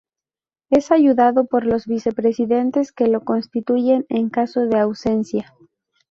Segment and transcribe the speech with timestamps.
[0.71, 5.53] Es ayudado por dos vicepresidentes que lo sustituyen en caso de ausencia.